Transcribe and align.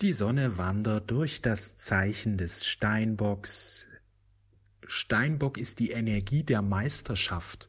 Die 0.00 0.12
Sonne 0.12 0.56
wandert 0.58 1.10
durch 1.10 1.42
das 1.42 1.76
Zeichen 1.76 2.38
des 2.38 2.64
Steinbocks. 2.64 3.88
Steinbock 4.86 5.58
ist 5.58 5.80
die 5.80 5.90
Energie 5.90 6.44
der 6.44 6.62
Meisterschaft. 6.62 7.68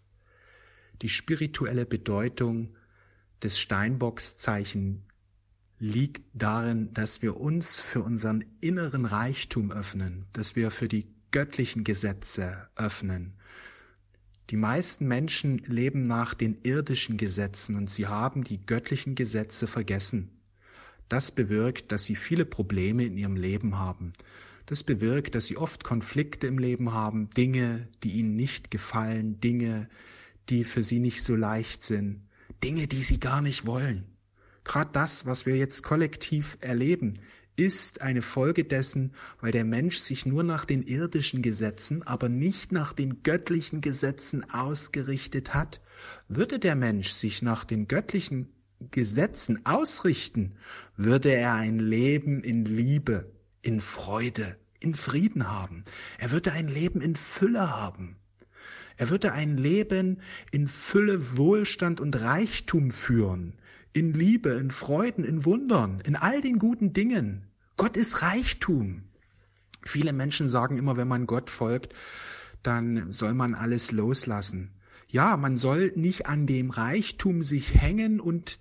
Die 1.01 1.09
spirituelle 1.09 1.87
Bedeutung 1.87 2.75
des 3.42 3.57
Steinbockszeichen 3.57 5.07
liegt 5.79 6.21
darin, 6.35 6.93
dass 6.93 7.23
wir 7.23 7.35
uns 7.35 7.79
für 7.79 8.04
unseren 8.04 8.46
inneren 8.61 9.05
Reichtum 9.05 9.71
öffnen, 9.71 10.27
dass 10.32 10.55
wir 10.55 10.70
für 10.70 10.88
die 10.88 11.11
göttlichen 11.32 11.84
Gesetze 11.84 12.70
öffnen. 12.75 13.34
Die 14.52 14.57
meisten 14.57 15.07
Menschen 15.07 15.57
leben 15.66 16.05
nach 16.05 16.36
den 16.36 16.57
irdischen 16.61 17.18
Gesetzen 17.18 17.75
und 17.75 17.89
sie 17.89 18.05
haben 18.05 18.43
die 18.43 18.64
göttlichen 18.64 19.16
Gesetze 19.16 19.66
vergessen. 19.66 20.39
Das 21.10 21.32
bewirkt, 21.32 21.91
dass 21.91 22.05
sie 22.05 22.16
viele 22.16 22.46
Probleme 22.46 23.04
in 23.04 23.18
ihrem 23.18 23.36
Leben 23.36 23.80
haben. 23.80 24.13
Das 24.68 24.84
bewirkt, 24.84 25.34
dass 25.34 25.48
sie 25.48 25.58
oft 25.58 25.84
Konflikte 25.84 26.45
im 26.45 26.59
Leben 26.59 26.94
haben, 26.94 27.32
Dinge, 27.32 27.88
die 28.04 28.12
ihnen 28.12 28.35
nicht 28.35 28.70
gefallen, 28.70 29.41
Dinge, 29.41 29.90
die 30.49 30.63
für 30.63 30.84
sie 30.84 30.99
nicht 30.99 31.23
so 31.23 31.35
leicht 31.35 31.84
sind, 31.84 32.22
Dinge, 32.63 32.88
die 32.88 33.04
sie 33.04 33.20
gar 33.20 33.41
nicht 33.41 33.66
wollen. 33.66 34.05
Gerade 34.63 34.91
das, 34.94 35.26
was 35.26 35.48
wir 35.48 35.58
jetzt 35.58 35.82
kollektiv 35.82 36.58
erleben, 36.62 37.16
ist 37.55 38.02
eine 38.02 38.21
Folge 38.21 38.63
dessen, 38.63 39.13
weil 39.41 39.52
der 39.52 39.66
Mensch 39.66 39.98
sich 39.98 40.27
nur 40.27 40.44
nach 40.44 40.66
den 40.66 40.84
irdischen 40.84 41.41
Gesetzen, 41.41 42.04
aber 42.04 42.30
nicht 42.30 42.71
nach 42.71 42.94
den 42.94 43.23
göttlichen 43.23 43.82
Gesetzen 43.82 44.49
ausgerichtet 44.49 45.54
hat. 45.55 45.82
Würde 46.27 46.60
der 46.60 46.76
Mensch 46.76 47.10
sich 47.10 47.41
nach 47.41 47.66
den 47.66 47.88
göttlichen 47.88 48.48
Gesetzen 48.92 49.66
ausrichten, 49.66 50.56
würde 50.96 51.34
er 51.34 51.56
ein 51.56 51.80
Leben 51.80 52.42
in 52.42 52.66
Liebe, 52.66 53.32
in 53.62 53.82
Freude, 53.82 54.58
in 54.80 54.96
Frieden 54.96 55.50
haben. 55.50 55.84
Er 56.18 56.32
würde 56.32 56.54
ein 56.54 56.68
Leben 56.68 57.02
in 57.02 57.16
Fülle 57.16 57.70
haben. 57.70 58.16
Er 58.98 59.10
würde 59.10 59.32
ein 59.32 59.58
Leben 59.58 60.21
in 60.52 60.68
Fülle, 60.68 61.38
Wohlstand 61.38 62.02
und 62.02 62.20
Reichtum 62.20 62.91
führen, 62.91 63.54
in 63.94 64.13
Liebe, 64.13 64.49
in 64.52 64.71
Freuden, 64.71 65.23
in 65.23 65.45
Wundern, 65.45 66.02
in 66.02 66.16
all 66.16 66.41
den 66.41 66.59
guten 66.59 66.93
Dingen. 66.93 67.47
Gott 67.77 67.95
ist 67.95 68.21
Reichtum. 68.21 69.03
Viele 69.83 70.11
Menschen 70.14 70.49
sagen 70.49 70.77
immer, 70.77 70.97
wenn 70.97 71.08
man 71.08 71.27
Gott 71.27 71.49
folgt, 71.49 71.93
dann 72.61 73.11
soll 73.14 73.33
man 73.33 73.55
alles 73.55 73.91
loslassen. 73.91 74.71
Ja, 75.08 75.38
man 75.38 75.58
soll 75.58 75.93
nicht 75.95 76.27
an 76.27 76.45
dem 76.45 76.69
Reichtum 76.69 77.43
sich 77.43 77.73
hängen 77.73 78.19
und 78.19 78.59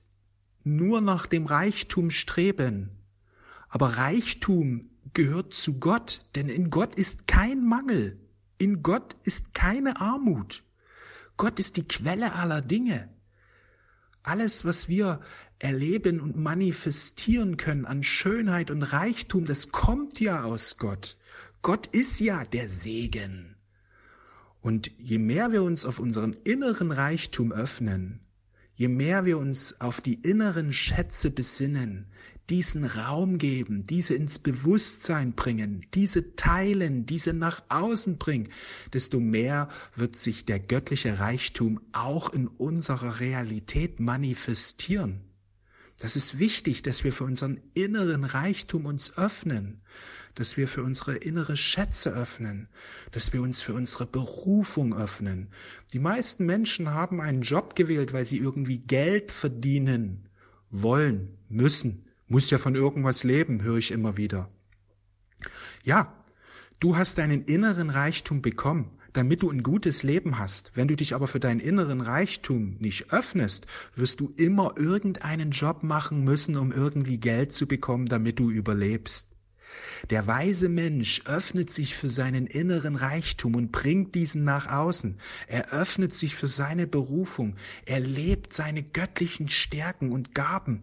nur 0.76 1.00
nach 1.00 1.26
dem 1.26 1.46
Reichtum 1.46 2.10
streben. 2.10 2.90
Aber 3.68 3.96
Reichtum 3.96 4.90
gehört 5.14 5.54
zu 5.54 5.78
Gott, 5.78 6.24
denn 6.34 6.48
in 6.48 6.70
Gott 6.70 6.94
ist 6.94 7.26
kein 7.26 7.66
Mangel. 7.66 8.18
In 8.58 8.82
Gott 8.82 9.16
ist 9.24 9.54
keine 9.54 10.00
Armut. 10.00 10.64
Gott 11.36 11.58
ist 11.58 11.76
die 11.76 11.86
Quelle 11.86 12.34
aller 12.34 12.60
Dinge. 12.60 13.08
Alles, 14.22 14.64
was 14.64 14.88
wir 14.88 15.20
erleben 15.58 16.20
und 16.20 16.36
manifestieren 16.36 17.56
können 17.56 17.84
an 17.84 18.02
Schönheit 18.02 18.70
und 18.70 18.82
Reichtum, 18.82 19.44
das 19.44 19.70
kommt 19.70 20.20
ja 20.20 20.42
aus 20.42 20.76
Gott. 20.76 21.16
Gott 21.62 21.86
ist 21.88 22.20
ja 22.20 22.44
der 22.44 22.68
Segen. 22.68 23.56
Und 24.60 24.90
je 24.98 25.18
mehr 25.18 25.52
wir 25.52 25.62
uns 25.62 25.84
auf 25.84 25.98
unseren 25.98 26.32
inneren 26.32 26.92
Reichtum 26.92 27.52
öffnen, 27.52 28.20
Je 28.78 28.86
mehr 28.86 29.24
wir 29.24 29.38
uns 29.38 29.80
auf 29.80 30.00
die 30.00 30.14
inneren 30.14 30.72
Schätze 30.72 31.32
besinnen, 31.32 32.06
diesen 32.48 32.84
Raum 32.84 33.38
geben, 33.38 33.82
diese 33.82 34.14
ins 34.14 34.38
Bewusstsein 34.38 35.32
bringen, 35.32 35.84
diese 35.94 36.36
teilen, 36.36 37.04
diese 37.04 37.32
nach 37.32 37.60
außen 37.70 38.18
bringen, 38.18 38.50
desto 38.92 39.18
mehr 39.18 39.68
wird 39.96 40.14
sich 40.14 40.46
der 40.46 40.60
göttliche 40.60 41.18
Reichtum 41.18 41.80
auch 41.90 42.32
in 42.32 42.46
unserer 42.46 43.18
Realität 43.18 43.98
manifestieren. 43.98 45.27
Das 45.98 46.14
ist 46.14 46.38
wichtig, 46.38 46.82
dass 46.82 47.02
wir 47.02 47.12
für 47.12 47.24
unseren 47.24 47.60
inneren 47.74 48.24
Reichtum 48.24 48.86
uns 48.86 49.18
öffnen, 49.18 49.80
dass 50.36 50.56
wir 50.56 50.68
für 50.68 50.84
unsere 50.84 51.16
innere 51.16 51.56
Schätze 51.56 52.10
öffnen, 52.10 52.68
dass 53.10 53.32
wir 53.32 53.42
uns 53.42 53.62
für 53.62 53.74
unsere 53.74 54.06
Berufung 54.06 54.96
öffnen. 54.96 55.48
Die 55.92 55.98
meisten 55.98 56.46
Menschen 56.46 56.90
haben 56.90 57.20
einen 57.20 57.42
Job 57.42 57.74
gewählt, 57.74 58.12
weil 58.12 58.24
sie 58.24 58.38
irgendwie 58.38 58.78
Geld 58.78 59.32
verdienen 59.32 60.28
wollen, 60.70 61.36
müssen. 61.48 62.04
Muss 62.28 62.50
ja 62.50 62.58
von 62.58 62.76
irgendwas 62.76 63.24
leben, 63.24 63.62
höre 63.62 63.78
ich 63.78 63.90
immer 63.90 64.16
wieder. 64.16 64.48
Ja, 65.82 66.14
du 66.78 66.96
hast 66.96 67.18
deinen 67.18 67.42
inneren 67.42 67.90
Reichtum 67.90 68.40
bekommen 68.40 68.97
damit 69.18 69.42
du 69.42 69.50
ein 69.50 69.64
gutes 69.64 70.04
Leben 70.04 70.38
hast. 70.38 70.70
Wenn 70.74 70.86
du 70.86 70.94
dich 70.94 71.12
aber 71.12 71.26
für 71.26 71.40
deinen 71.40 71.58
inneren 71.58 72.00
Reichtum 72.00 72.76
nicht 72.78 73.12
öffnest, 73.12 73.66
wirst 73.96 74.20
du 74.20 74.28
immer 74.36 74.74
irgendeinen 74.76 75.50
Job 75.50 75.82
machen 75.82 76.22
müssen, 76.22 76.56
um 76.56 76.70
irgendwie 76.70 77.18
Geld 77.18 77.52
zu 77.52 77.66
bekommen, 77.66 78.06
damit 78.06 78.38
du 78.38 78.48
überlebst. 78.48 79.26
Der 80.10 80.28
weise 80.28 80.68
Mensch 80.68 81.22
öffnet 81.24 81.72
sich 81.72 81.96
für 81.96 82.08
seinen 82.08 82.46
inneren 82.46 82.94
Reichtum 82.94 83.56
und 83.56 83.72
bringt 83.72 84.14
diesen 84.14 84.44
nach 84.44 84.68
außen. 84.68 85.18
Er 85.48 85.72
öffnet 85.72 86.14
sich 86.14 86.36
für 86.36 86.48
seine 86.48 86.86
Berufung. 86.86 87.56
Er 87.86 87.98
lebt 87.98 88.54
seine 88.54 88.84
göttlichen 88.84 89.48
Stärken 89.48 90.12
und 90.12 90.32
Gaben 90.32 90.82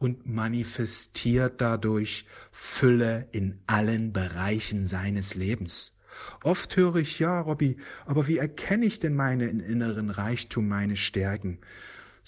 und 0.00 0.26
manifestiert 0.26 1.60
dadurch 1.60 2.26
Fülle 2.50 3.28
in 3.30 3.60
allen 3.68 4.12
Bereichen 4.12 4.86
seines 4.86 5.36
Lebens. 5.36 5.97
Oft 6.42 6.76
höre 6.76 6.96
ich, 6.96 7.18
ja, 7.18 7.40
Robby, 7.40 7.76
aber 8.06 8.28
wie 8.28 8.38
erkenne 8.38 8.86
ich 8.86 8.98
denn 8.98 9.14
meinen 9.14 9.60
inneren 9.60 10.10
Reichtum, 10.10 10.68
meine 10.68 10.96
Stärken? 10.96 11.58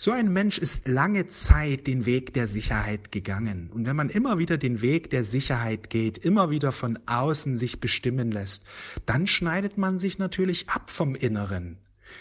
So 0.03 0.13
ein 0.13 0.33
Mensch 0.33 0.57
ist 0.57 0.89
lange 0.89 1.29
Zeit 1.29 1.87
den 1.87 2.07
Weg 2.07 2.33
der 2.33 2.49
Sicherheit 2.49 3.13
gegangen. 3.13 3.69
Und 3.71 3.85
wenn 3.85 3.97
man 3.97 4.09
immer 4.09 4.39
wieder 4.39 4.57
den 4.57 4.81
Weg 4.81 5.11
der 5.11 5.25
Sicherheit 5.25 5.91
geht, 5.91 6.17
immer 6.17 6.49
wieder 6.49 6.73
von 6.73 6.99
außen 7.05 7.59
sich 7.59 7.81
bestimmen 7.81 8.33
lässt, 8.33 8.65
dann 9.05 9.27
schneidet 9.27 9.77
man 9.77 9.99
sich 9.99 10.19
natürlich 10.19 10.71
ab 10.71 10.89
vom 10.89 11.15
Inneren. 11.15 11.77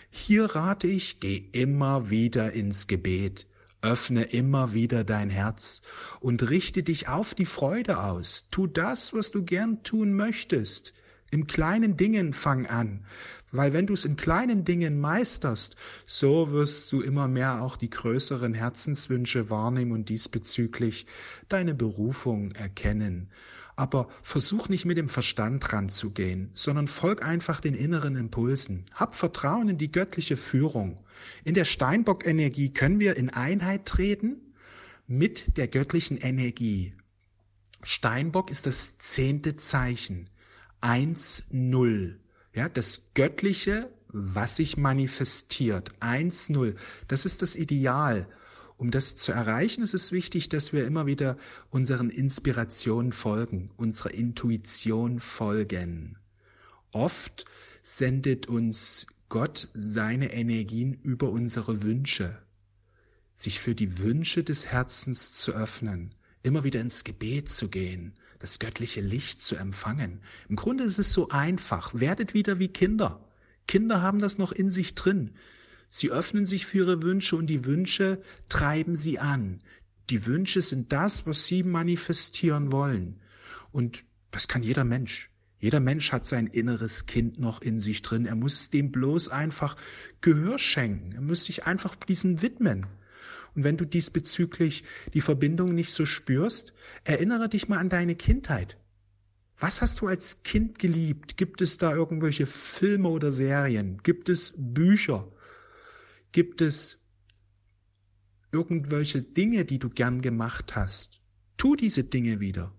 Hier 0.10 0.56
rate 0.56 0.88
ich, 0.88 1.22
geh 1.22 1.38
immer 1.54 2.10
wieder 2.10 2.52
ins 2.52 2.88
Gebet. 2.88 3.48
Öffne 3.82 4.24
immer 4.24 4.74
wieder 4.74 5.06
dein 5.06 5.30
Herz 5.30 5.82
und 6.20 6.50
richte 6.50 6.84
dich 6.84 7.08
auf 7.08 7.34
die 7.34 7.46
Freude 7.46 8.04
aus. 8.04 8.50
Tu 8.52 8.68
das, 8.68 9.14
was 9.14 9.32
du 9.32 9.46
gern 9.46 9.84
tun 9.84 10.14
möchtest. 10.14 10.94
Im 11.32 11.48
kleinen 11.48 11.96
Dingen 11.96 12.34
fang 12.34 12.66
an, 12.66 13.06
weil 13.52 13.74
wenn 13.74 13.88
du 13.88 13.94
es 13.94 14.06
in 14.06 14.16
kleinen 14.16 14.66
Dingen 14.66 15.00
meisterst, 15.00 15.76
so 16.06 16.52
wirst 16.52 16.92
du 16.92 17.02
immer 17.02 17.28
mehr 17.28 17.62
auch 17.62 17.78
die 17.78 17.90
größeren 17.90 18.54
Herzenswünsche 18.54 19.50
wahrnehmen 19.50 19.92
und 19.92 20.10
diesbezüglich 20.10 21.06
deine 21.48 21.74
Berufung 21.74 22.52
erkennen. 22.52 23.30
Aber 23.76 24.10
versuch 24.22 24.68
nicht 24.68 24.86
mit 24.86 24.98
dem 24.98 25.08
Verstand 25.08 25.72
ranzugehen, 25.72 26.52
sondern 26.54 26.88
folg 26.88 27.24
einfach 27.24 27.62
den 27.62 27.76
inneren 27.76 28.18
Impulsen. 28.18 28.84
Hab 28.94 29.16
Vertrauen 29.16 29.70
in 29.70 29.78
die 29.78 29.92
göttliche 29.92 30.36
Führung. 30.36 30.98
In 31.46 31.54
der 31.54 31.66
Steinbock-Energie 31.66 32.74
können 32.74 33.00
wir 33.00 33.16
in 33.16 33.30
Einheit 33.30 33.86
treten 33.86 34.54
mit 35.08 35.58
der 35.58 35.68
göttlichen 35.68 36.18
Energie. 36.18 36.94
Steinbock 37.82 38.52
ist 38.52 38.66
das 38.66 38.98
zehnte 38.98 39.56
Zeichen. 39.56 40.30
1-0. 40.82 42.16
Ja, 42.54 42.70
das 42.70 43.02
Göttliche, 43.14 43.90
was 44.08 44.58
sich 44.58 44.78
manifestiert. 44.78 45.92
1-0. 46.00 46.76
Das 47.08 47.26
ist 47.26 47.42
das 47.42 47.56
Ideal. 47.56 48.28
Um 48.78 48.92
das 48.92 49.18
zu 49.18 49.34
erreichen, 49.34 49.84
ist 49.84 49.94
es 49.94 50.12
wichtig, 50.14 50.48
dass 50.48 50.72
wir 50.72 50.88
immer 50.88 51.06
wieder 51.06 51.38
unseren 51.70 52.10
Inspirationen 52.10 53.12
folgen, 53.12 53.70
unserer 53.76 54.14
Intuition 54.14 55.20
folgen. 55.20 56.18
Oft 56.92 57.46
sendet 57.84 58.48
uns 58.48 59.06
Gott 59.28 59.68
seine 59.74 60.32
Energien 60.32 60.94
über 60.94 61.30
unsere 61.30 61.84
Wünsche. 61.84 62.42
Sich 63.34 63.60
für 63.60 63.76
die 63.76 64.00
Wünsche 64.00 64.44
des 64.44 64.68
Herzens 64.68 65.34
zu 65.34 65.52
öffnen, 65.52 66.16
immer 66.42 66.64
wieder 66.64 66.80
ins 66.80 67.04
Gebet 67.04 67.50
zu 67.50 67.70
gehen, 67.70 68.14
das 68.40 68.60
göttliche 68.60 69.02
Licht 69.02 69.42
zu 69.42 69.56
empfangen. 69.56 70.22
Im 70.48 70.56
Grunde 70.56 70.86
ist 70.86 70.98
es 70.98 71.14
so 71.14 71.30
einfach. 71.30 71.92
Werdet 71.94 72.34
wieder 72.34 72.58
wie 72.58 72.70
Kinder. 72.70 73.28
Kinder 73.68 74.02
haben 74.02 74.20
das 74.20 74.38
noch 74.38 74.52
in 74.52 74.72
sich 74.72 74.96
drin. 74.96 75.32
Sie 75.90 76.10
öffnen 76.10 76.46
sich 76.46 76.66
für 76.66 76.80
ihre 76.80 77.04
Wünsche 77.04 77.36
und 77.36 77.48
die 77.48 77.66
Wünsche 77.66 78.22
treiben 78.48 78.96
sie 78.96 79.20
an. 79.20 79.62
Die 80.10 80.26
Wünsche 80.26 80.62
sind 80.62 80.92
das, 80.92 81.26
was 81.28 81.46
sie 81.46 81.64
manifestieren 81.64 82.72
wollen. 82.72 83.20
Und 83.72 84.04
das 84.32 84.48
kann 84.48 84.64
jeder 84.64 84.84
Mensch. 84.84 85.30
Jeder 85.60 85.82
Mensch 85.82 86.12
hat 86.12 86.26
sein 86.26 86.48
inneres 86.48 87.06
Kind 87.06 87.40
noch 87.40 87.62
in 87.62 87.80
sich 87.80 88.02
drin. 88.02 88.26
Er 88.26 88.36
muss 88.36 88.70
dem 88.70 88.92
bloß 88.92 89.30
einfach 89.30 89.76
Gehör 90.22 90.58
schenken. 90.58 91.12
Er 91.12 91.22
muss 91.22 91.46
sich 91.46 91.66
einfach 91.66 91.96
diesen 91.96 92.42
widmen. 92.42 92.86
Und 93.56 93.64
wenn 93.64 93.78
du 93.78 93.86
diesbezüglich 93.86 94.84
die 95.14 95.22
Verbindung 95.22 95.74
nicht 95.74 95.92
so 95.92 96.06
spürst, 96.06 96.74
erinnere 97.04 97.50
dich 97.50 97.68
mal 97.68 97.78
an 97.78 97.90
deine 97.90 98.16
Kindheit. 98.16 98.78
Was 99.58 99.82
hast 99.82 100.00
du 100.02 100.08
als 100.08 100.44
Kind 100.44 100.80
geliebt? 100.80 101.36
Gibt 101.36 101.62
es 101.62 101.78
da 101.78 101.94
irgendwelche 101.94 102.46
Filme 102.46 103.10
oder 103.10 103.32
Serien? 103.32 104.00
Gibt 104.04 104.30
es 104.30 104.54
Bücher? 104.56 105.32
Gibt 106.32 106.62
es 106.62 107.04
irgendwelche 108.52 109.22
Dinge, 109.22 109.66
die 109.66 109.80
du 109.80 109.90
gern 109.90 110.22
gemacht 110.22 110.76
hast? 110.76 111.22
Tu 111.58 111.76
diese 111.76 112.06
Dinge 112.06 112.40
wieder. 112.40 112.74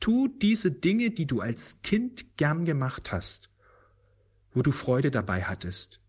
Tu 0.00 0.28
diese 0.28 0.70
Dinge, 0.70 1.10
die 1.10 1.26
du 1.26 1.40
als 1.40 1.80
Kind 1.82 2.36
gern 2.36 2.66
gemacht 2.66 3.10
hast, 3.12 3.50
wo 4.52 4.60
du 4.60 4.72
Freude 4.72 5.10
dabei 5.10 5.44
hattest. 5.44 6.00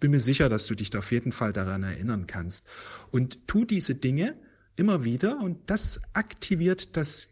Bin 0.00 0.10
mir 0.10 0.20
sicher, 0.20 0.48
dass 0.48 0.66
du 0.66 0.74
dich 0.74 0.94
auf 0.96 1.10
jeden 1.10 1.32
Fall 1.32 1.52
daran 1.52 1.82
erinnern 1.82 2.26
kannst. 2.26 2.66
Und 3.10 3.46
tu 3.46 3.64
diese 3.64 3.94
Dinge 3.94 4.36
immer 4.76 5.04
wieder 5.04 5.40
und 5.40 5.70
das 5.70 6.00
aktiviert 6.12 6.96
das 6.96 7.28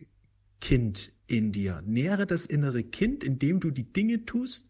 Kind 0.60 1.12
in 1.26 1.52
dir. 1.52 1.82
Nähre 1.84 2.26
das 2.26 2.46
innere 2.46 2.82
Kind, 2.82 3.22
indem 3.22 3.60
du 3.60 3.70
die 3.70 3.92
Dinge 3.92 4.24
tust, 4.24 4.66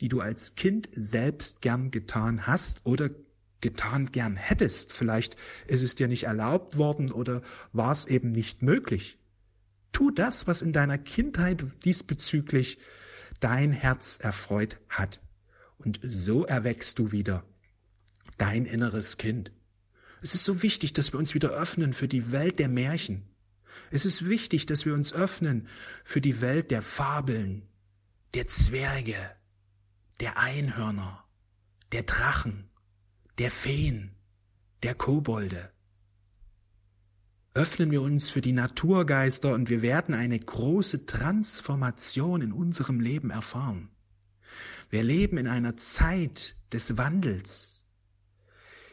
die 0.00 0.08
du 0.08 0.20
als 0.20 0.54
Kind 0.54 0.88
selbst 0.92 1.60
gern 1.60 1.90
getan 1.90 2.46
hast 2.46 2.80
oder 2.84 3.10
getan 3.60 4.12
gern 4.12 4.36
hättest. 4.36 4.92
Vielleicht 4.92 5.36
ist 5.66 5.82
es 5.82 5.94
dir 5.94 6.08
nicht 6.08 6.24
erlaubt 6.24 6.76
worden 6.76 7.10
oder 7.10 7.42
war 7.72 7.92
es 7.92 8.06
eben 8.06 8.30
nicht 8.30 8.62
möglich. 8.62 9.18
Tu 9.92 10.10
das, 10.10 10.46
was 10.46 10.62
in 10.62 10.72
deiner 10.72 10.98
Kindheit 10.98 11.64
diesbezüglich 11.84 12.78
dein 13.40 13.72
Herz 13.72 14.18
erfreut 14.20 14.78
hat. 14.88 15.20
Und 15.78 16.00
so 16.02 16.44
erwächst 16.44 16.98
du 16.98 17.12
wieder 17.12 17.44
dein 18.38 18.66
inneres 18.66 19.16
Kind. 19.16 19.52
Es 20.22 20.34
ist 20.34 20.44
so 20.44 20.62
wichtig, 20.62 20.92
dass 20.92 21.12
wir 21.12 21.18
uns 21.18 21.34
wieder 21.34 21.50
öffnen 21.50 21.92
für 21.92 22.08
die 22.08 22.32
Welt 22.32 22.58
der 22.58 22.68
Märchen. 22.68 23.28
Es 23.90 24.04
ist 24.04 24.28
wichtig, 24.28 24.66
dass 24.66 24.86
wir 24.86 24.94
uns 24.94 25.12
öffnen 25.12 25.68
für 26.04 26.20
die 26.20 26.40
Welt 26.40 26.70
der 26.70 26.82
Fabeln, 26.82 27.68
der 28.34 28.48
Zwerge, 28.48 29.16
der 30.20 30.38
Einhörner, 30.38 31.24
der 31.92 32.02
Drachen, 32.02 32.70
der 33.38 33.50
Feen, 33.50 34.16
der 34.82 34.94
Kobolde. 34.94 35.70
Öffnen 37.54 37.90
wir 37.90 38.02
uns 38.02 38.28
für 38.28 38.40
die 38.40 38.52
Naturgeister 38.52 39.54
und 39.54 39.70
wir 39.70 39.80
werden 39.80 40.14
eine 40.14 40.38
große 40.38 41.06
Transformation 41.06 42.42
in 42.42 42.52
unserem 42.52 43.00
Leben 43.00 43.30
erfahren. 43.30 43.90
Wir 44.88 45.02
leben 45.02 45.38
in 45.38 45.48
einer 45.48 45.76
Zeit 45.76 46.56
des 46.72 46.96
Wandels. 46.96 47.76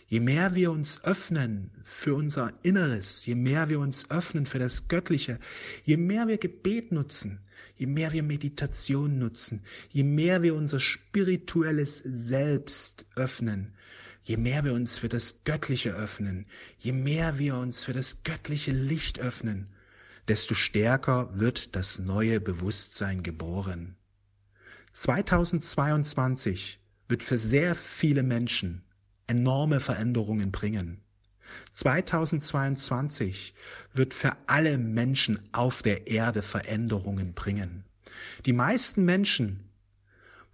Je 0.07 0.19
mehr 0.19 0.54
wir 0.54 0.72
uns 0.72 1.04
öffnen 1.04 1.72
für 1.84 2.13
unser 2.13 2.54
Inneres, 2.62 3.25
je 3.25 3.36
mehr 3.36 3.69
wir 3.69 3.80
uns 3.80 4.12
öffnen 4.12 4.45
für 4.45 4.60
das 4.60 4.88
Göttliche, 4.88 5.40
je 5.84 5.98
mehr 5.98 6.28
wir 6.28 6.38
Gebet 6.38 6.92
nutzen, 6.92 7.40
je 7.75 7.88
mehr 7.88 8.13
wir 8.13 8.22
Meditation 8.22 9.18
nutzen, 9.18 9.63
je 9.90 10.04
mehr 10.04 10.44
wir 10.44 10.56
unser 10.56 10.80
spirituelles 10.80 12.04
Selbst 12.06 13.07
öffnen, 13.16 13.74
je 14.22 14.38
mehr 14.38 14.63
wir 14.63 14.74
uns 14.74 15.00
für 15.00 15.10
das 15.10 15.44
Göttliche 15.45 15.94
öffnen, 15.95 16.45
je 16.78 16.92
mehr 16.92 17.40
wir 17.40 17.56
uns 17.56 17.86
für 17.86 17.94
das 17.94 18.24
göttliche 18.24 18.72
Licht 18.72 19.19
öffnen, 19.19 19.69
desto 20.28 20.54
stärker 20.54 21.40
wird 21.40 21.75
das 21.75 21.98
neue 21.98 22.40
Bewusstsein 22.40 23.24
geboren. 23.24 23.95
2022 24.94 26.80
wird 27.07 27.24
für 27.24 27.38
sehr 27.38 27.75
viele 27.75 28.24
Menschen 28.24 28.84
enorme 29.28 29.80
Veränderungen 29.80 30.51
bringen. 30.51 31.01
2022 31.72 33.54
wird 33.94 34.13
für 34.13 34.31
alle 34.48 34.78
Menschen 34.78 35.40
auf 35.51 35.81
der 35.81 36.07
Erde 36.07 36.42
Veränderungen 36.42 37.34
bringen. 37.34 37.86
Die 38.45 38.54
meisten 38.54 39.04
Menschen 39.06 39.69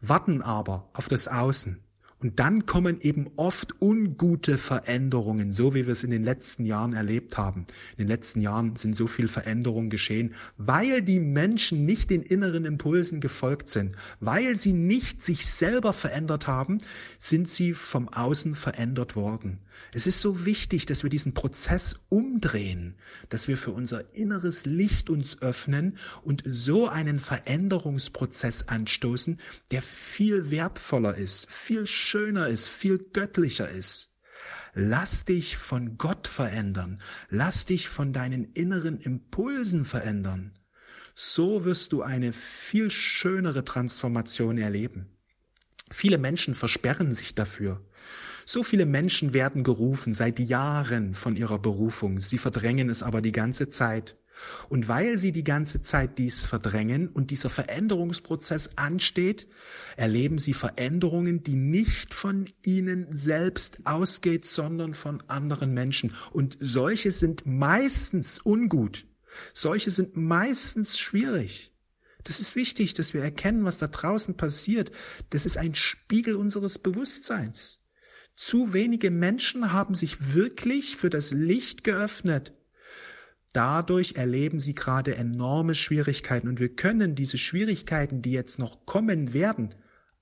warten 0.01 0.41
aber 0.41 0.89
auf 0.94 1.09
das 1.09 1.27
Außen. 1.27 1.83
Und 2.21 2.39
dann 2.39 2.66
kommen 2.66 3.00
eben 3.00 3.30
oft 3.38 3.81
ungute 3.81 4.57
Veränderungen, 4.57 5.54
so 5.54 5.74
wie 5.74 5.86
wir 5.86 5.94
es 5.94 6.04
in 6.04 6.12
den 6.12 6.24
letzten 6.24 6.66
Jahren 6.66 6.94
erlebt 6.94 7.38
haben. 7.38 7.66
In 7.98 8.06
den 8.06 8.07
letzten 8.07 8.42
Jahren 8.42 8.75
sind 8.75 8.95
so 8.95 9.07
viel 9.07 9.30
Veränderungen 9.30 9.89
geschehen, 9.89 10.33
weil 10.57 11.01
die 11.01 11.21
Menschen 11.21 11.86
nicht 11.86 12.10
den 12.10 12.21
inneren 12.21 12.66
Impulsen 12.66 13.21
gefolgt 13.21 13.69
sind, 13.69 13.95
weil 14.19 14.57
sie 14.57 14.74
nicht 14.74 15.24
sich 15.24 15.45
selber 15.45 15.94
verändert 15.94 16.45
haben, 16.45 16.80
sind 17.19 17.50
sie 17.50 17.74
vom 17.74 18.10
Außen 18.10 18.54
verändert 18.54 19.15
worden. 19.15 19.60
Es 19.92 20.07
ist 20.07 20.19
so 20.22 20.45
wichtig, 20.45 20.86
dass 20.86 21.04
wir 21.04 21.10
diesen 21.10 21.33
Prozess 21.33 22.00
umdrehen, 22.10 22.95
dass 23.30 23.48
wir 23.48 23.57
für 23.57 23.72
unser 23.72 24.13
inneres 24.13 24.65
Licht 24.65 25.10
uns 25.10 25.42
öffnen 25.42 25.98
und 26.24 26.44
so 26.45 26.88
einen 26.88 27.19
Veränderungsprozess 27.19 28.68
anstoßen, 28.68 29.39
der 29.72 29.81
viel 29.81 30.51
wertvoller 30.51 31.15
ist, 31.15 31.50
viel 31.50 31.88
schöner 32.09 32.47
ist, 32.47 32.67
viel 32.67 32.97
göttlicher 32.97 33.69
ist. 33.69 34.15
Lass 34.73 35.25
dich 35.25 35.57
von 35.57 35.97
Gott 35.97 36.27
verändern, 36.27 37.01
lass 37.29 37.65
dich 37.65 37.88
von 37.88 38.13
deinen 38.13 38.45
inneren 38.53 39.00
Impulsen 39.00 39.85
verändern. 39.85 40.53
So 41.15 41.65
wirst 41.65 41.91
du 41.91 42.01
eine 42.01 42.33
viel 42.33 42.89
schönere 42.91 43.63
Transformation 43.63 44.57
erleben. 44.57 45.17
Viele 45.91 46.17
Menschen 46.17 46.53
versperren 46.53 47.13
sich 47.13 47.35
dafür. 47.35 47.85
So 48.45 48.63
viele 48.63 48.85
Menschen 48.85 49.33
werden 49.33 49.63
gerufen 49.63 50.13
seit 50.13 50.39
Jahren 50.39 51.13
von 51.13 51.35
ihrer 51.35 51.59
Berufung, 51.59 52.19
sie 52.19 52.38
verdrängen 52.38 52.89
es 52.89 53.03
aber 53.03 53.21
die 53.21 53.31
ganze 53.31 53.69
Zeit. 53.69 54.19
Und 54.69 54.88
weil 54.88 55.18
sie 55.18 55.31
die 55.31 55.44
ganze 55.44 55.81
Zeit 55.81 56.18
dies 56.18 56.45
verdrängen 56.45 57.07
und 57.07 57.31
dieser 57.31 57.50
Veränderungsprozess 57.50 58.71
ansteht, 58.75 59.47
erleben 59.97 60.38
sie 60.38 60.53
Veränderungen, 60.53 61.44
die 61.44 61.56
nicht 61.56 62.13
von 62.13 62.50
ihnen 62.63 63.07
selbst 63.15 63.80
ausgeht, 63.86 64.45
sondern 64.45 64.94
von 64.94 65.24
anderen 65.27 65.74
Menschen. 65.74 66.13
Und 66.31 66.57
solche 66.59 67.12
sind 67.12 67.45
meistens 67.45 68.39
ungut. 68.44 69.06
Solche 69.53 69.91
sind 69.91 70.18
meistens 70.18 71.00
schwierig. 71.00 71.74
Das 72.24 72.39
ist 72.39 72.56
wichtig, 72.56 72.94
dass 72.94 73.13
wir 73.13 73.24
erkennen, 73.24 73.63
was 73.63 73.77
da 73.77 73.88
draußen 73.88 74.36
passiert. 74.36 74.91
Das 75.30 75.45
ist 75.45 75.57
ein 75.57 75.75
Spiegel 75.75 76.36
unseres 76.36 76.77
Bewusstseins. 76.77 77.80
Zu 78.36 78.74
wenige 78.74 79.12
Menschen 79.12 79.74
haben 79.74 79.95
sich 79.95 80.33
wirklich 80.33 80.95
für 80.95 81.09
das 81.09 81.31
Licht 81.31 81.83
geöffnet. 81.83 82.53
Dadurch 83.54 84.16
erleben 84.16 84.60
sie 84.60 84.75
gerade 84.75 85.16
enorme 85.16 85.74
Schwierigkeiten 85.74 86.48
und 86.48 86.60
wir 86.60 86.75
können 86.75 87.16
diese 87.16 87.38
Schwierigkeiten, 87.38 88.22
die 88.22 88.32
jetzt 88.32 88.60
noch 88.60 88.86
kommen 88.86 89.34
werden, 89.34 89.74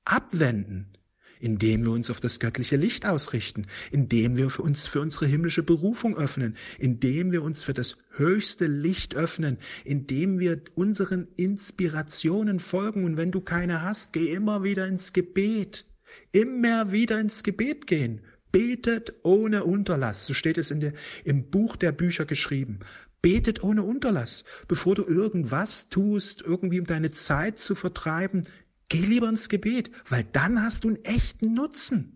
abwenden, 0.05 0.93
indem 1.39 1.84
wir 1.84 1.91
uns 1.91 2.10
auf 2.10 2.22
das 2.22 2.39
göttliche 2.39 2.77
Licht 2.77 3.05
ausrichten, 3.05 3.67
indem 3.91 4.38
wir 4.38 4.60
uns 4.60 4.88
für 4.88 5.01
unsere 5.01 5.25
himmlische 5.25 5.62
Berufung 5.62 6.17
öffnen, 6.17 6.55
indem 6.79 7.31
wir 7.31 7.43
uns 7.43 7.65
für 7.65 7.74
das 7.74 7.98
höchste 8.15 8.67
Licht 8.67 9.15
öffnen, 9.15 9.57
indem 9.84 10.39
wir 10.39 10.62
unseren 10.75 11.27
Inspirationen 11.36 12.60
folgen 12.60 13.03
und 13.03 13.17
wenn 13.17 13.31
du 13.31 13.41
keine 13.41 13.81
hast, 13.81 14.13
geh 14.13 14.31
immer 14.31 14.63
wieder 14.63 14.88
ins 14.88 15.12
Gebet. 15.12 15.86
Immer 16.31 16.91
wieder 16.91 17.19
ins 17.19 17.43
Gebet 17.43 17.88
gehen. 17.88 18.22
Betet 18.51 19.13
ohne 19.24 19.65
Unterlass. 19.65 20.25
So 20.25 20.34
steht 20.34 20.57
es 20.57 20.72
in 20.72 20.79
der, 20.79 20.93
im 21.25 21.50
Buch 21.50 21.75
der 21.75 21.91
Bücher 21.91 22.25
geschrieben. 22.25 22.79
Betet 23.21 23.63
ohne 23.63 23.83
Unterlass. 23.83 24.43
Bevor 24.67 24.95
du 24.95 25.03
irgendwas 25.03 25.89
tust, 25.89 26.41
irgendwie 26.41 26.79
um 26.79 26.86
deine 26.86 27.12
Zeit 27.12 27.59
zu 27.59 27.75
vertreiben, 27.75 28.47
geh 28.89 29.01
lieber 29.01 29.29
ins 29.29 29.50
Gebet, 29.50 29.91
weil 30.09 30.24
dann 30.24 30.62
hast 30.62 30.83
du 30.83 30.89
einen 30.89 31.03
echten 31.03 31.53
Nutzen. 31.53 32.13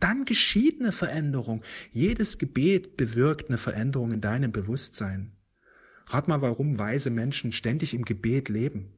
Dann 0.00 0.24
geschieht 0.24 0.80
eine 0.80 0.92
Veränderung. 0.92 1.62
Jedes 1.92 2.38
Gebet 2.38 2.96
bewirkt 2.96 3.48
eine 3.48 3.58
Veränderung 3.58 4.12
in 4.12 4.20
deinem 4.20 4.52
Bewusstsein. 4.52 5.32
Rat 6.06 6.28
mal, 6.28 6.42
warum 6.42 6.78
weise 6.78 7.10
Menschen 7.10 7.52
ständig 7.52 7.94
im 7.94 8.04
Gebet 8.04 8.48
leben 8.48 8.94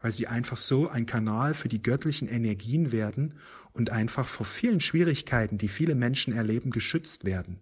weil 0.00 0.12
sie 0.12 0.26
einfach 0.26 0.56
so 0.56 0.88
ein 0.88 1.06
Kanal 1.06 1.54
für 1.54 1.68
die 1.68 1.82
göttlichen 1.82 2.28
Energien 2.28 2.90
werden 2.90 3.34
und 3.72 3.90
einfach 3.90 4.26
vor 4.26 4.46
vielen 4.46 4.80
Schwierigkeiten, 4.80 5.58
die 5.58 5.68
viele 5.68 5.94
Menschen 5.94 6.34
erleben, 6.34 6.70
geschützt 6.70 7.24
werden. 7.24 7.60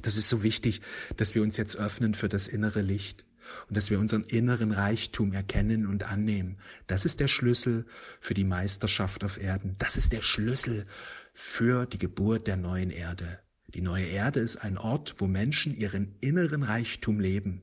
Das 0.00 0.16
ist 0.16 0.28
so 0.28 0.42
wichtig, 0.42 0.80
dass 1.16 1.34
wir 1.34 1.42
uns 1.42 1.56
jetzt 1.56 1.76
öffnen 1.76 2.14
für 2.14 2.28
das 2.28 2.48
innere 2.48 2.80
Licht 2.80 3.24
und 3.68 3.76
dass 3.76 3.90
wir 3.90 4.00
unseren 4.00 4.24
inneren 4.24 4.72
Reichtum 4.72 5.32
erkennen 5.32 5.86
und 5.86 6.04
annehmen. 6.04 6.58
Das 6.86 7.04
ist 7.04 7.20
der 7.20 7.28
Schlüssel 7.28 7.84
für 8.20 8.34
die 8.34 8.44
Meisterschaft 8.44 9.24
auf 9.24 9.40
Erden. 9.40 9.74
Das 9.78 9.96
ist 9.96 10.12
der 10.12 10.22
Schlüssel 10.22 10.86
für 11.34 11.86
die 11.86 11.98
Geburt 11.98 12.46
der 12.46 12.56
neuen 12.56 12.90
Erde. 12.90 13.40
Die 13.74 13.80
neue 13.80 14.06
Erde 14.06 14.40
ist 14.40 14.56
ein 14.56 14.78
Ort, 14.78 15.16
wo 15.18 15.26
Menschen 15.26 15.74
ihren 15.74 16.16
inneren 16.20 16.62
Reichtum 16.62 17.20
leben, 17.20 17.62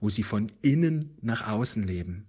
wo 0.00 0.10
sie 0.10 0.22
von 0.24 0.50
innen 0.62 1.16
nach 1.20 1.46
außen 1.48 1.84
leben. 1.84 2.28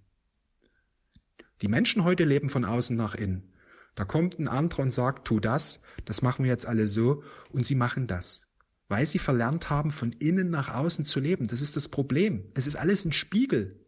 Die 1.62 1.68
Menschen 1.68 2.04
heute 2.04 2.24
leben 2.24 2.48
von 2.48 2.64
außen 2.64 2.96
nach 2.96 3.14
innen. 3.14 3.52
Da 3.96 4.04
kommt 4.04 4.38
ein 4.38 4.46
anderer 4.46 4.82
und 4.82 4.94
sagt, 4.94 5.26
tu 5.26 5.40
das, 5.40 5.80
das 6.04 6.22
machen 6.22 6.44
wir 6.44 6.52
jetzt 6.52 6.66
alle 6.66 6.86
so, 6.86 7.24
und 7.50 7.66
sie 7.66 7.74
machen 7.74 8.06
das. 8.06 8.47
Weil 8.88 9.06
sie 9.06 9.18
verlernt 9.18 9.70
haben, 9.70 9.90
von 9.90 10.12
innen 10.12 10.50
nach 10.50 10.74
außen 10.74 11.04
zu 11.04 11.20
leben. 11.20 11.46
Das 11.46 11.60
ist 11.60 11.76
das 11.76 11.88
Problem. 11.88 12.50
Es 12.54 12.66
ist 12.66 12.76
alles 12.76 13.04
ein 13.04 13.12
Spiegel. 13.12 13.84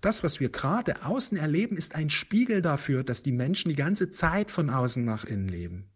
Das, 0.00 0.24
was 0.24 0.40
wir 0.40 0.50
gerade 0.50 1.04
außen 1.04 1.36
erleben, 1.38 1.76
ist 1.76 1.94
ein 1.94 2.10
Spiegel 2.10 2.62
dafür, 2.62 3.04
dass 3.04 3.22
die 3.22 3.32
Menschen 3.32 3.68
die 3.68 3.76
ganze 3.76 4.10
Zeit 4.10 4.50
von 4.50 4.70
außen 4.70 5.04
nach 5.04 5.24
innen 5.24 5.48
leben. 5.48 5.90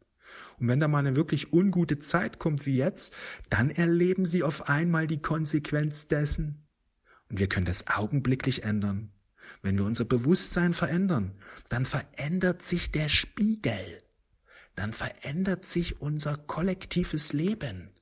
Und 0.58 0.68
wenn 0.68 0.80
da 0.80 0.88
mal 0.88 0.98
eine 0.98 1.16
wirklich 1.16 1.52
ungute 1.52 1.98
Zeit 1.98 2.38
kommt 2.38 2.66
wie 2.66 2.76
jetzt, 2.76 3.12
dann 3.50 3.70
erleben 3.70 4.26
sie 4.26 4.42
auf 4.42 4.68
einmal 4.68 5.06
die 5.06 5.20
Konsequenz 5.20 6.06
dessen. 6.06 6.66
Und 7.28 7.38
wir 7.38 7.48
können 7.48 7.66
das 7.66 7.88
augenblicklich 7.88 8.62
ändern. 8.62 9.10
Wenn 9.62 9.78
wir 9.78 9.84
unser 9.84 10.04
Bewusstsein 10.04 10.72
verändern, 10.72 11.32
dann 11.68 11.84
verändert 11.84 12.62
sich 12.62 12.92
der 12.92 13.08
Spiegel. 13.08 14.02
Dann 14.76 14.92
verändert 14.92 15.66
sich 15.66 16.00
unser 16.00 16.36
kollektives 16.36 17.32
Leben. 17.32 17.93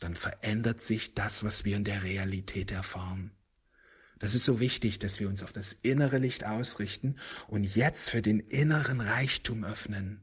Dann 0.00 0.16
verändert 0.16 0.82
sich 0.82 1.14
das, 1.14 1.44
was 1.44 1.64
wir 1.64 1.76
in 1.76 1.84
der 1.84 2.02
Realität 2.02 2.72
erfahren. 2.72 3.30
Das 4.18 4.34
ist 4.34 4.44
so 4.44 4.60
wichtig, 4.60 4.98
dass 4.98 5.20
wir 5.20 5.28
uns 5.28 5.42
auf 5.42 5.52
das 5.52 5.72
innere 5.82 6.18
Licht 6.18 6.44
ausrichten 6.44 7.16
und 7.48 7.64
jetzt 7.64 8.10
für 8.10 8.20
den 8.20 8.40
inneren 8.40 9.00
Reichtum 9.00 9.64
öffnen. 9.64 10.20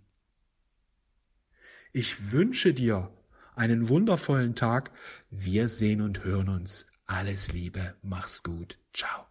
Ich 1.94 2.32
wünsche 2.32 2.74
dir 2.74 3.12
einen 3.56 3.90
wundervollen 3.90 4.54
Tag. 4.54 4.92
Wir 5.32 5.68
sehen 5.68 6.02
und 6.02 6.24
hören 6.24 6.50
uns. 6.50 6.86
Alles 7.08 7.52
Liebe, 7.54 7.96
mach's 8.04 8.44
gut. 8.44 8.78
Ciao. 8.94 9.26